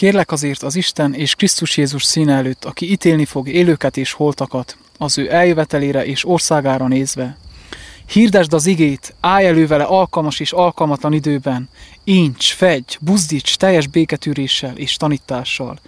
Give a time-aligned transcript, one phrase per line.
[0.00, 4.76] Kérlek azért az Isten és Krisztus Jézus színe előtt, aki ítélni fog élőket és holtakat,
[4.98, 7.36] az ő eljövetelére és országára nézve.
[8.06, 11.68] Hirdesd az igét, állj elő vele alkalmas és alkalmatlan időben,
[12.04, 15.78] incs, fegy, buzdíts teljes béketűréssel és tanítással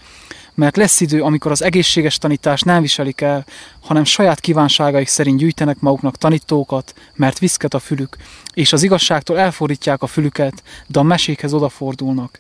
[0.55, 3.45] mert lesz idő, amikor az egészséges tanítást nem viselik el,
[3.81, 8.17] hanem saját kívánságaik szerint gyűjtenek maguknak tanítókat, mert viszket a fülük,
[8.55, 12.39] és az igazságtól elfordítják a fülüket, de a mesékhez odafordulnak.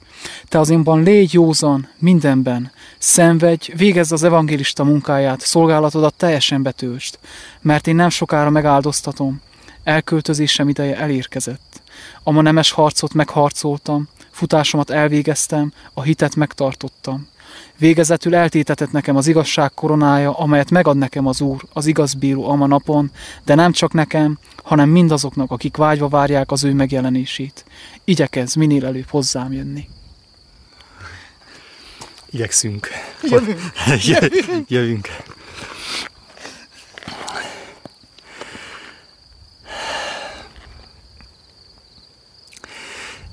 [0.49, 7.19] Te azonban légy józan mindenben, szenvedj, végezz az evangélista munkáját, szolgálatodat teljesen betöltsd,
[7.61, 9.41] mert én nem sokára megáldoztatom,
[9.85, 11.83] elköltözésem ideje elérkezett.
[12.23, 17.29] A ma nemes harcot megharcoltam, futásomat elvégeztem, a hitet megtartottam.
[17.79, 22.67] Végezetül eltétetett nekem az igazság koronája, amelyet megad nekem az Úr, az igaz bíró ama
[22.67, 23.11] napon,
[23.45, 27.65] de nem csak nekem, hanem mindazoknak, akik vágyva várják az ő megjelenését.
[28.05, 29.89] Igyekezz minél előbb hozzám jönni.
[32.31, 32.89] Igyekszünk.
[33.23, 33.61] Jövünk.
[34.09, 34.71] Jövünk.
[34.71, 35.09] Jövünk.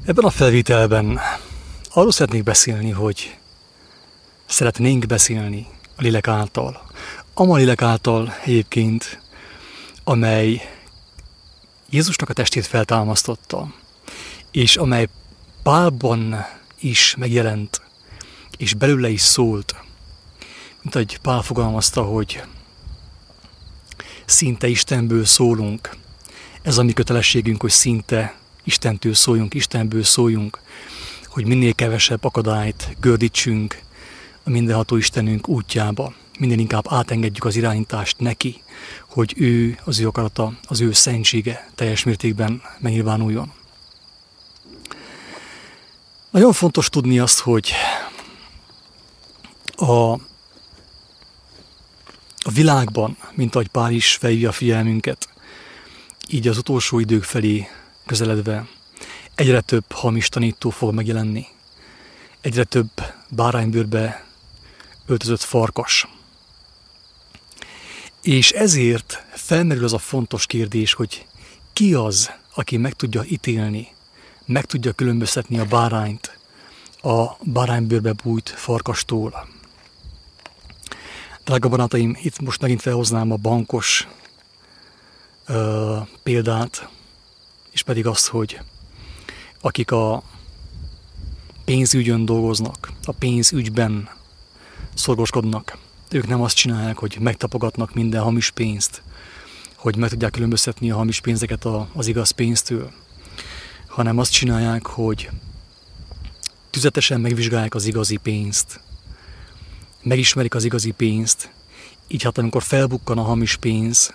[0.06, 1.20] Ebben a felvételben
[1.90, 3.39] arról szeretnék beszélni, hogy
[4.50, 6.82] szeretnénk beszélni a lélek által.
[7.34, 9.22] A lélek által egyébként,
[10.04, 10.62] amely
[11.90, 13.74] Jézusnak a testét feltámasztotta,
[14.52, 15.08] és amely
[15.64, 16.46] Pálban
[16.80, 17.82] is megjelent,
[18.58, 19.76] és belőle is szólt,
[20.82, 22.44] mint ahogy Pál fogalmazta, hogy
[24.26, 25.90] szinte Istenből szólunk.
[26.62, 30.60] Ez a mi kötelességünk, hogy szinte Istentől szóljunk, Istenből szóljunk,
[31.28, 33.88] hogy minél kevesebb akadályt gördítsünk
[34.50, 36.14] a mindenható Istenünk útjába.
[36.40, 38.62] Minden inkább átengedjük az irányítást neki,
[39.08, 43.54] hogy ő, az ő akarata, az ő szentsége teljes mértékben megnyilvánuljon.
[46.30, 47.72] Nagyon fontos tudni azt, hogy
[49.76, 50.12] a,
[52.38, 55.30] a világban, mint ahogy Pál is felhívja a figyelmünket,
[56.28, 57.68] így az utolsó idők felé
[58.06, 58.68] közeledve
[59.36, 61.48] egyre több hamis tanító fog megjelenni.
[62.42, 62.90] Egyre több
[63.30, 64.28] báránybőrbe
[65.10, 66.08] öltözött farkas.
[68.22, 71.26] És ezért felmerül az a fontos kérdés, hogy
[71.74, 73.88] ki az, aki meg tudja ítélni,
[74.46, 76.38] meg tudja különböztetni a bárányt
[77.02, 79.48] a báránybőrbe bújt farkastól.
[81.44, 84.08] Drága barátaim, itt most megint felhoznám a bankos
[85.46, 86.90] ö, példát,
[87.72, 88.62] és pedig azt, hogy
[89.62, 90.24] akik a
[91.66, 94.10] pénzügyön dolgoznak, a pénzügyben
[95.00, 95.78] szorgoskodnak.
[96.12, 99.02] Ők nem azt csinálják, hogy megtapogatnak minden hamis pénzt,
[99.76, 102.92] hogy meg tudják különböztetni a hamis pénzeket az igaz pénztől,
[103.88, 105.30] hanem azt csinálják, hogy
[106.70, 108.80] tüzetesen megvizsgálják az igazi pénzt,
[110.02, 111.52] megismerik az igazi pénzt,
[112.08, 114.14] így hát amikor felbukkan a hamis pénz,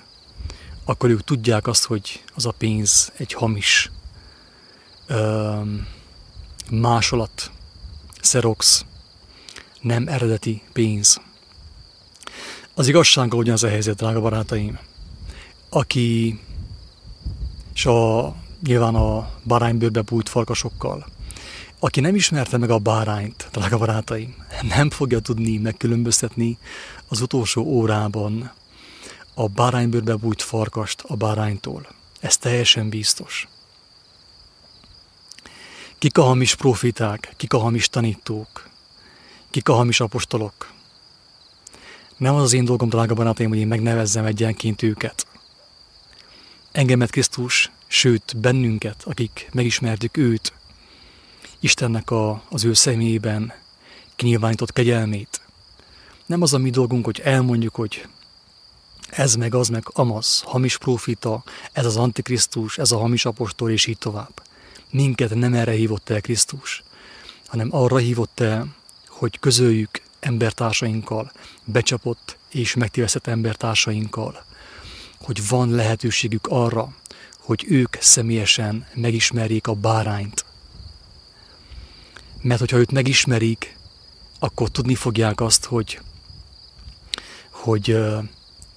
[0.85, 3.91] akkor ők tudják azt, hogy az a pénz egy hamis
[5.07, 5.61] ö,
[6.71, 7.51] másolat,
[8.21, 8.85] xerox,
[9.85, 11.21] nem eredeti pénz.
[12.75, 14.79] Az igazsággal ugyanaz a helyzet, drága barátaim.
[15.69, 16.41] Aki,
[17.75, 21.07] és a, nyilván a báránybőrbe bújt farkasokkal,
[21.79, 24.35] aki nem ismerte meg a bárányt, drága barátaim,
[24.77, 26.59] nem fogja tudni megkülönböztetni
[27.09, 28.53] az utolsó órában
[29.35, 31.87] a báránybőrbe bújt farkast a báránytól.
[32.21, 33.49] Ez teljesen biztos.
[35.99, 38.73] Kik a hamis profiták, kik a hamis tanítók,
[39.55, 40.73] Kik a hamis apostolok?
[42.17, 45.27] Nem az az én dolgom, drága barátaim, hogy én megnevezzem egyenként őket.
[46.73, 50.53] Engemet Krisztus, sőt bennünket, akik megismertük őt,
[51.61, 53.53] Istennek a, az ő személyében
[54.17, 55.41] kinyilvánított kegyelmét.
[56.27, 58.07] Nem az a mi dolgunk, hogy elmondjuk, hogy
[59.09, 63.87] ez meg az meg amaz, hamis profita, ez az antikrisztus, ez a hamis apostol, és
[63.87, 64.43] így tovább.
[64.91, 66.83] Minket nem erre hívott el Krisztus,
[67.47, 68.83] hanem arra hívott el,
[69.25, 71.33] hogy közöljük embertársainkkal,
[71.65, 74.45] becsapott és megtévesztett embertársainkkal,
[75.19, 76.95] hogy van lehetőségük arra,
[77.39, 80.45] hogy ők személyesen megismerjék a bárányt.
[82.43, 83.77] Mert hogyha őt megismerik,
[84.39, 86.01] akkor tudni fogják azt, hogy,
[87.51, 87.99] hogy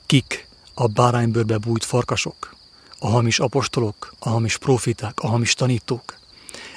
[0.06, 2.56] kik a báránybőrbe bújt farkasok,
[3.00, 6.18] a hamis apostolok, a hamis profiták, a hamis tanítók.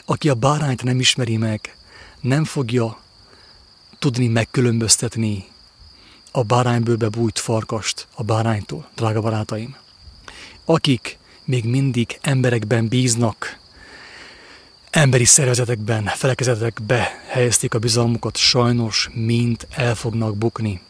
[0.04, 1.76] Aki a bárányt nem ismeri meg,
[2.20, 3.08] nem fogja
[4.00, 5.44] tudni megkülönböztetni
[6.30, 9.76] a báránybőrbe bújt farkast a báránytól, drága barátaim.
[10.64, 13.58] Akik még mindig emberekben bíznak,
[14.90, 20.80] emberi szervezetekben, felekezetekbe helyezték a bizalmukat, sajnos mind el fognak bukni.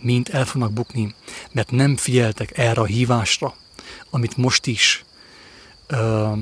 [0.00, 1.14] Mind el fognak bukni,
[1.52, 3.54] mert nem figyeltek erre a hívásra,
[4.10, 5.04] amit most is
[5.86, 6.32] ö,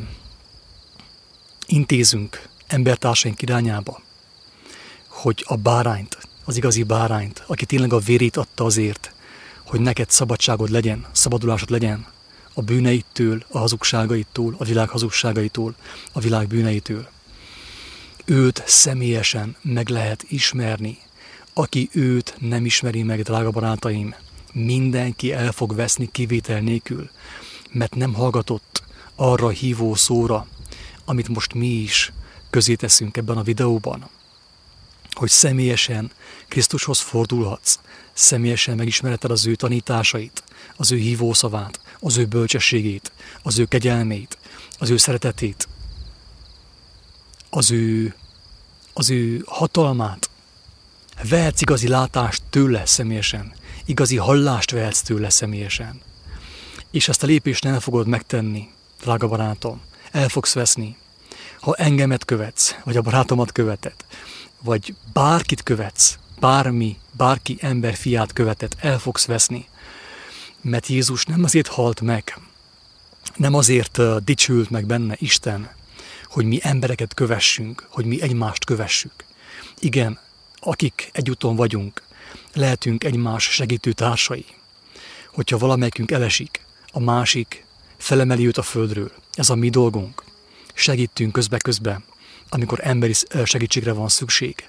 [1.67, 4.03] intézünk embertársaink irányába,
[5.15, 9.13] hogy a bárányt, az igazi bárányt, aki tényleg a vérét adta azért,
[9.65, 12.07] hogy neked szabadságod legyen, szabadulásod legyen
[12.55, 15.75] a bűneitől, a hazugságaitól, a világ hazugságaitól,
[16.13, 17.09] a világ bűneitől.
[18.25, 20.99] Őt személyesen meg lehet ismerni.
[21.53, 24.15] Aki őt nem ismeri meg, drága barátaim,
[24.53, 27.11] mindenki el fog veszni kivétel nélkül,
[27.73, 28.83] mert nem hallgatott
[29.15, 30.47] arra hívó szóra,
[31.05, 32.13] amit most mi is
[32.51, 34.09] közé teszünk ebben a videóban,
[35.15, 36.11] hogy személyesen
[36.49, 37.79] Krisztushoz fordulhatsz,
[38.13, 40.43] személyesen megismereted az ő tanításait,
[40.77, 43.13] az ő hívószavát, az ő bölcsességét,
[43.43, 44.39] az ő kegyelmét,
[44.79, 45.69] az ő szeretetét,
[47.51, 48.15] az ő,
[48.93, 50.31] az ő hatalmát.
[51.29, 53.53] Vehetsz igazi látást tőle személyesen,
[53.85, 56.01] igazi hallást vehetsz tőle személyesen.
[56.91, 58.69] És ezt a lépést nem fogod megtenni,
[59.01, 59.81] drága barátom,
[60.11, 60.97] el fogsz veszni.
[61.61, 63.95] Ha engemet követsz, vagy a barátomat követed,
[64.65, 69.69] vagy bárkit követsz, bármi, bárki ember fiát követett, el fogsz veszni.
[70.61, 72.39] Mert Jézus nem azért halt meg,
[73.37, 75.71] nem azért dicsült meg benne Isten,
[76.27, 79.25] hogy mi embereket kövessünk, hogy mi egymást kövessük.
[79.79, 80.19] Igen,
[80.61, 82.03] akik egyúton vagyunk,
[82.53, 84.45] lehetünk egymás segítő társai.
[85.33, 87.65] Hogyha valamelyikünk elesik, a másik
[87.97, 89.13] felemeli őt a földről.
[89.33, 90.25] Ez a mi dolgunk.
[90.75, 92.01] Segítünk közbe-közbe,
[92.49, 93.15] amikor emberi
[93.45, 94.69] segítségre van szükség.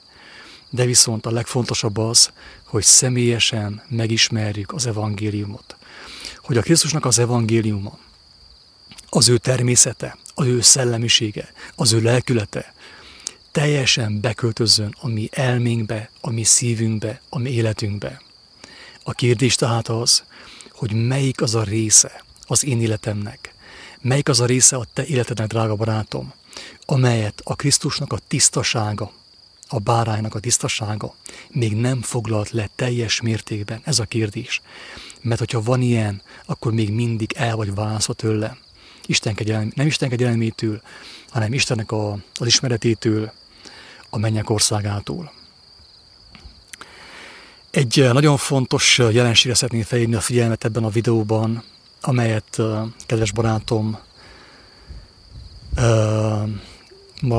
[0.70, 2.32] De viszont a legfontosabb az,
[2.64, 5.76] hogy személyesen megismerjük az evangéliumot.
[6.38, 7.98] Hogy a Krisztusnak az evangéliuma,
[9.10, 12.74] az ő természete, az ő szellemisége, az ő lelkülete
[13.56, 18.22] teljesen beköltözön a mi elménkbe, a mi szívünkbe, a mi életünkbe.
[19.04, 20.24] A kérdés tehát az,
[20.72, 23.54] hogy melyik az a része az én életemnek,
[24.02, 26.34] melyik az a része a te életednek, drága barátom,
[26.86, 29.12] amelyet a Krisztusnak a tisztasága,
[29.68, 31.16] a báránynak a tisztasága
[31.50, 33.82] még nem foglalt le teljes mértékben?
[33.84, 34.62] Ez a kérdés.
[35.22, 38.58] Mert hogyha van ilyen, akkor még mindig el vagy válaszol tőle.
[39.06, 40.82] Isten kegyelmi, nem Isten kegyelmétől,
[41.30, 43.32] hanem Istennek a, az ismeretétől,
[44.10, 45.32] a mennyek országától.
[47.70, 51.64] Egy eh, nagyon fontos eh, jelenségre szeretném felhívni a figyelmet ebben a videóban,
[52.02, 53.98] amelyet eh, kedves barátom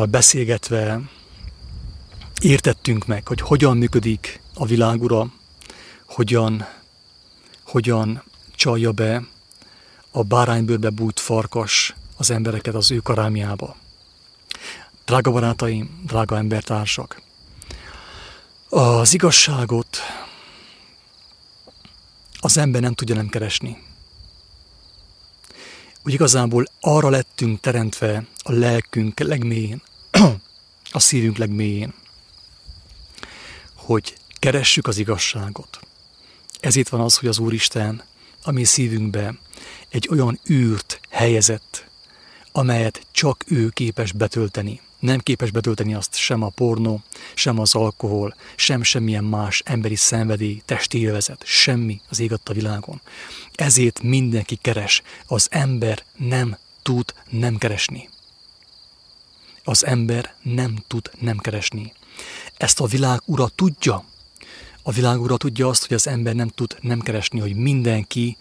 [0.08, 1.00] beszélgetve
[2.40, 5.26] értettünk meg, hogy hogyan működik a világura,
[6.04, 6.66] hogyan,
[7.64, 8.22] hogyan
[8.54, 9.26] csalja be
[10.10, 13.76] a báránybőrbe bújt farkas az embereket az ő karámjába.
[15.04, 17.22] Drága barátaim, drága embertársak,
[18.68, 19.98] az igazságot
[22.40, 23.82] az ember nem tudja nem keresni.
[26.06, 29.82] Úgy igazából arra lettünk teremtve a lelkünk legmélyén,
[30.90, 31.94] a szívünk legmélyén,
[33.74, 35.80] hogy keressük az igazságot.
[36.60, 38.02] Ezért van az, hogy az Úristen
[38.42, 39.34] a mi szívünkbe
[39.88, 41.86] egy olyan űrt helyezett,
[42.52, 44.80] amelyet csak ő képes betölteni.
[44.98, 47.02] Nem képes betölteni azt sem a pornó,
[47.34, 53.00] sem az alkohol, sem semmilyen más emberi szenvedély, testi élvezet, semmi az ég a világon.
[53.54, 58.08] Ezért mindenki keres, az ember nem tud nem keresni.
[59.64, 61.92] Az ember nem tud nem keresni.
[62.56, 64.04] Ezt a világ ura tudja.
[64.82, 68.36] A világ ura tudja azt, hogy az ember nem tud nem keresni, hogy mindenki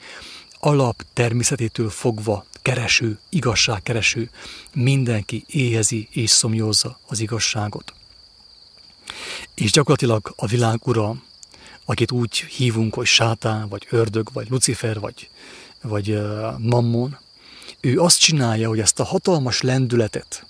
[0.65, 4.29] alap természetétől fogva kereső, igazságkereső,
[4.73, 7.93] mindenki éhezi és szomjózza az igazságot.
[9.53, 11.15] És gyakorlatilag a világ ura,
[11.85, 15.29] akit úgy hívunk, hogy sátán, vagy ördög, vagy lucifer, vagy,
[15.81, 17.17] vagy uh, mammon,
[17.79, 20.45] ő azt csinálja, hogy ezt a hatalmas lendületet,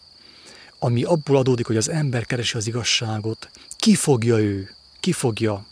[0.79, 5.65] ami abból adódik, hogy az ember keresi az igazságot, kifogja ő, kifogja,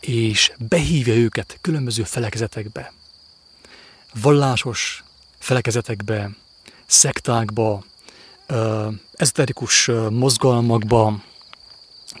[0.00, 2.92] és behívja őket különböző felekezetekbe.
[4.20, 5.04] Vallásos
[5.38, 6.30] felekezetekbe,
[6.86, 7.84] szektákba,
[9.12, 11.22] ezoterikus mozgalmakba,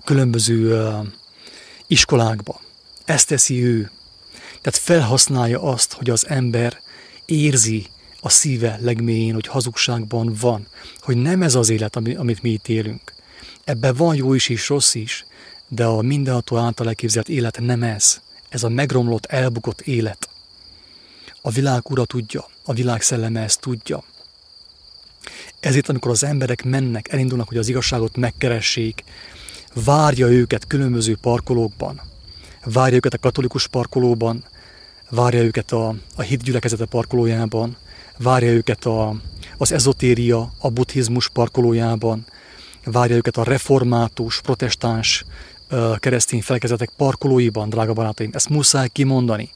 [0.04, 0.88] különböző
[1.86, 2.60] iskolákba.
[3.04, 3.90] Ezt teszi ő.
[4.60, 6.80] Tehát felhasználja azt, hogy az ember
[7.24, 7.86] érzi
[8.20, 10.66] a szíve legmélyén, hogy hazugságban van,
[11.00, 13.14] hogy nem ez az élet, amit mi itt élünk.
[13.64, 15.26] Ebben van jó is és rossz is,
[15.68, 18.20] de a mindenható által elképzelt élet nem ez.
[18.48, 20.28] Ez a megromlott, elbukott élet.
[21.46, 24.02] A világ ura tudja, a világ szelleme ezt tudja.
[25.60, 29.04] Ezért, amikor az emberek mennek, elindulnak, hogy az igazságot megkeressék,
[29.84, 32.00] várja őket különböző parkolókban,
[32.64, 34.44] várja őket a katolikus parkolóban,
[35.10, 37.76] várja őket a, a hitgyülekezete parkolójában,
[38.18, 39.14] várja őket a,
[39.56, 42.26] az ezotéria, a buddhizmus parkolójában,
[42.84, 45.24] várja őket a református, protestáns
[45.96, 48.30] keresztény felekezetek parkolóiban, drága barátaim.
[48.32, 49.50] Ezt muszáj kimondani.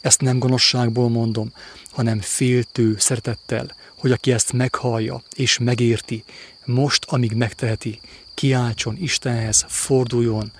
[0.00, 1.52] Ezt nem gonoszságból mondom,
[1.90, 6.24] hanem féltő szeretettel, hogy aki ezt meghallja és megérti,
[6.64, 8.00] most, amíg megteheti,
[8.34, 10.52] kiáltson Istenhez, forduljon,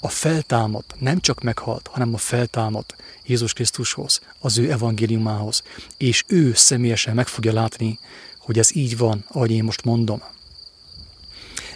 [0.00, 2.96] a feltámadt nem csak meghalt, hanem a feltámadt
[3.26, 5.62] Jézus Krisztushoz, az ő evangéliumához,
[5.96, 7.98] és ő személyesen meg fogja látni,
[8.38, 10.22] hogy ez így van, ahogy én most mondom.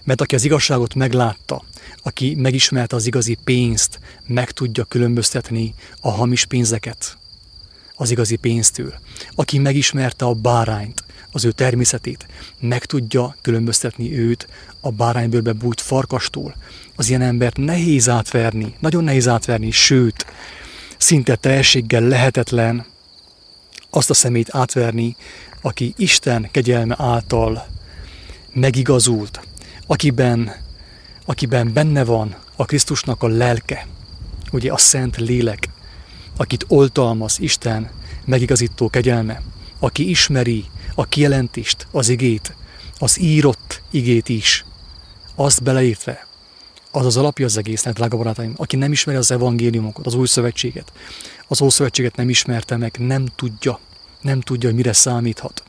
[0.07, 1.63] Mert aki az igazságot meglátta,
[2.03, 7.19] aki megismerte az igazi pénzt, meg tudja különböztetni a hamis pénzeket
[7.97, 8.95] az igazi pénztől.
[9.35, 12.27] Aki megismerte a bárányt, az ő természetét,
[12.61, 14.49] meg tudja különböztetni őt
[14.81, 16.55] a báránybőrbe bújt farkastól.
[16.97, 20.27] Az ilyen embert nehéz átverni, nagyon nehéz átverni, sőt,
[20.99, 22.87] szinte teljességgel lehetetlen
[23.91, 25.17] azt a szemét átverni,
[25.61, 27.67] aki Isten kegyelme által
[28.53, 29.41] megigazult,
[29.87, 30.53] akiben,
[31.25, 33.87] akiben benne van a Krisztusnak a lelke,
[34.53, 35.69] ugye a szent lélek,
[36.37, 37.91] akit oltalmaz Isten
[38.25, 39.43] megigazító kegyelme,
[39.79, 40.65] aki ismeri
[40.95, 42.55] a kijelentést, az igét,
[42.99, 44.65] az írott igét is,
[45.35, 46.27] azt beleértve,
[46.91, 48.53] az az alapja az egésznek, drága barátaim.
[48.57, 50.93] Aki nem ismeri az evangéliumokat, az új szövetséget,
[51.49, 53.79] az új szövetséget nem ismerte meg, nem tudja,
[54.21, 55.63] nem tudja, hogy mire számíthat.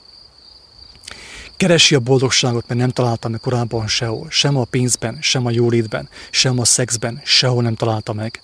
[1.58, 4.28] Keresi a boldogságot, mert nem találta meg korábban sehol.
[4.30, 8.42] Sem a pénzben, sem a jólétben, sem a szexben, sehol nem találta meg.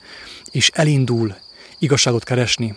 [0.51, 1.35] És elindul
[1.79, 2.75] igazságot keresni,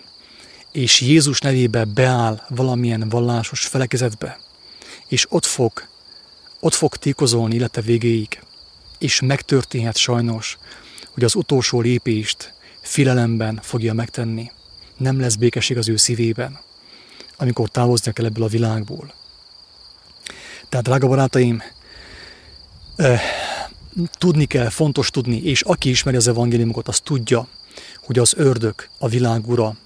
[0.73, 4.39] és Jézus nevébe beáll valamilyen vallásos felekezetbe,
[5.09, 5.87] és ott fog,
[6.61, 8.41] ott fog tékozolni élete végéig,
[8.99, 10.59] és megtörténhet sajnos,
[11.11, 14.51] hogy az utolsó lépést filelemben fogja megtenni.
[14.97, 16.59] Nem lesz békesség az ő szívében,
[17.37, 19.15] amikor távoznia kell ebből a világból.
[20.69, 21.63] Tehát, drága barátaim,
[24.19, 27.47] tudni kell, fontos tudni, és aki ismeri az evangéliumokat, az tudja,
[28.05, 29.77] hogy az ördög, a világ ura,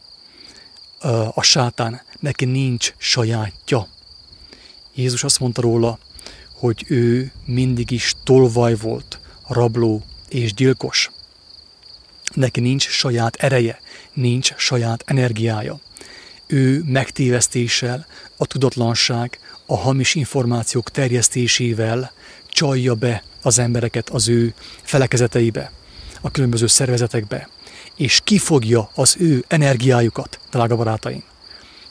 [1.00, 3.86] eh, a sátán, neki nincs sajátja.
[4.94, 5.98] Jézus azt mondta róla,
[6.54, 11.10] hogy ő mindig is tolvaj volt, rabló és gyilkos.
[12.34, 13.80] Neki nincs saját ereje,
[14.12, 15.78] nincs saját energiája.
[16.46, 18.06] Ő megtévesztéssel,
[18.36, 19.38] a tudatlanság,
[19.70, 22.12] a hamis információk terjesztésével
[22.48, 25.72] csalja be az embereket az ő felekezeteibe,
[26.20, 27.48] a különböző szervezetekbe,
[27.96, 31.22] és kifogja az ő energiájukat, drága barátaim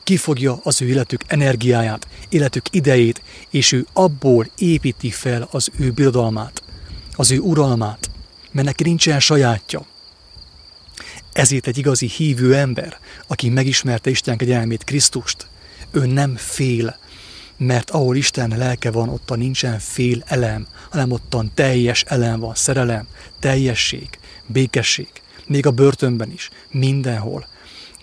[0.04, 6.64] kifogja az ő életük energiáját, életük idejét, és ő abból építi fel az ő birodalmát,
[7.16, 8.10] az ő uralmát,
[8.52, 9.86] mert neki nincsen sajátja.
[11.34, 15.48] Ezért egy igazi hívő ember, aki megismerte Isten kegyelmét, Krisztust,
[15.92, 16.98] ő nem fél,
[17.60, 23.08] mert ahol Isten lelke van, ottan nincsen fél elem, hanem ottan teljes elem van, szerelem,
[23.40, 24.10] teljesség,
[24.46, 25.10] békesség,
[25.48, 27.48] még a börtönben is, mindenhol,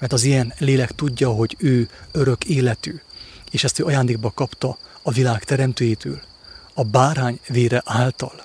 [0.00, 3.00] mert az ilyen lélek tudja, hogy ő örök életű,
[3.50, 6.20] és ezt ő ajándékba kapta a világ teremtőjétől,
[6.74, 8.44] a bárány vére által.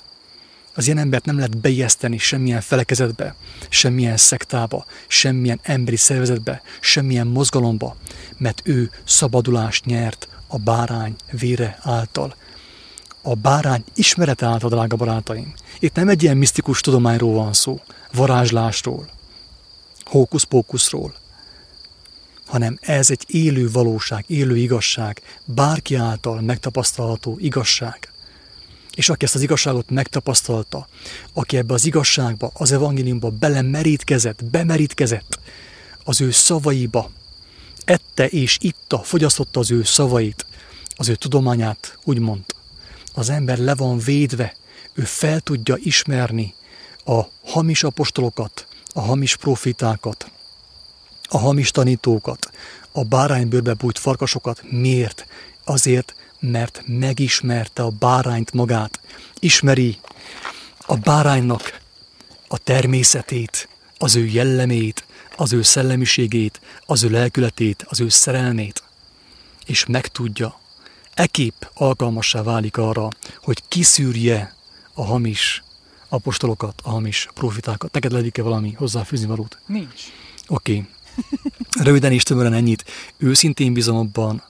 [0.74, 3.36] Az ilyen embert nem lehet beijeszteni semmilyen felekezetbe,
[3.70, 7.96] semmilyen szektába, semmilyen emberi szervezetbe, semmilyen mozgalomba,
[8.38, 12.36] mert ő szabadulást nyert a bárány vére által.
[13.22, 15.54] A bárány ismerete által, drága barátaim.
[15.80, 17.80] Itt nem egy ilyen misztikus tudományról van szó,
[18.14, 19.10] varázslásról,
[20.04, 21.14] hókusz-pókuszról,
[22.46, 28.12] hanem ez egy élő valóság, élő igazság, bárki által megtapasztalható igazság.
[28.96, 30.88] És aki ezt az igazságot megtapasztalta,
[31.34, 35.40] aki ebbe az igazságba, az evangéliumba belemerítkezett, bemerítkezett
[36.04, 37.10] az ő szavaiba,
[37.92, 40.46] ette és itta, fogyasztotta az ő szavait,
[40.96, 42.44] az ő tudományát, úgymond.
[43.14, 44.56] Az ember le van védve,
[44.94, 46.54] ő fel tudja ismerni
[47.06, 50.32] a hamis apostolokat, a hamis profitákat,
[51.30, 52.52] a hamis tanítókat,
[52.92, 54.62] a báránybőrbe bújt farkasokat.
[54.70, 55.26] Miért?
[55.64, 59.00] Azért, mert megismerte a bárányt magát.
[59.40, 60.00] Ismeri
[60.86, 61.80] a báránynak
[62.48, 68.84] a természetét, az ő jellemét, az ő szellemiségét, az ő lelkületét, az ő szerelmét,
[69.66, 70.60] és megtudja,
[71.14, 73.08] ekép alkalmassá válik arra,
[73.42, 74.56] hogy kiszűrje
[74.94, 75.64] a hamis
[76.10, 77.92] apostolokat, a hamis profitákat.
[77.92, 79.58] Neked ledik-e valami hozzáfűzni valót?
[79.66, 80.02] Nincs.
[80.48, 80.72] Oké.
[80.74, 80.90] Okay.
[81.88, 82.86] Röviden és tömören ennyit.
[83.18, 84.44] Őszintén bízom abban,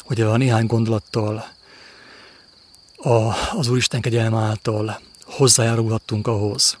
[0.00, 1.46] hogy a néhány gondolattal
[2.96, 6.78] a, az Úristen kegyelme által hozzájárulhattunk ahhoz,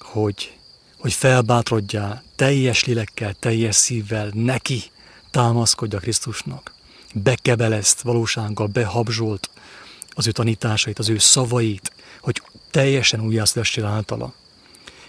[0.00, 0.56] hogy,
[1.02, 4.82] hogy felbátrodjál teljes lélekkel, teljes szívvel neki
[5.30, 6.72] támaszkodja Krisztusnak.
[7.14, 9.50] Bekebelezt valósággal, behabzsolt
[10.10, 14.32] az ő tanításait, az ő szavait, hogy teljesen újjászülessél általa.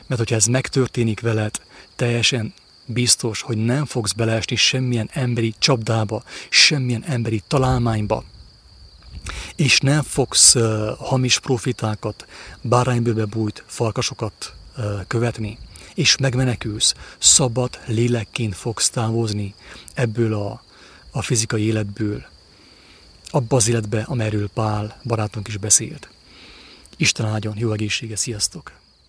[0.08, 1.56] Mert hogyha ez megtörténik veled,
[1.96, 2.54] teljesen
[2.86, 8.24] biztos, hogy nem fogsz beleesni semmilyen emberi csapdába, semmilyen emberi találmányba,
[9.56, 12.26] és nem fogsz uh, hamis profitákat,
[12.62, 15.58] báránybőbe bújt farkasokat uh, követni,
[15.96, 19.54] és megmenekülsz, szabad lélekként fogsz távozni
[19.94, 20.64] ebből a,
[21.12, 22.26] a fizikai életből,
[23.30, 26.10] abba az életbe, amelyről Pál barátunk is beszélt.
[26.98, 28.83] Isten áldjon, jó egészsége, sziasztok!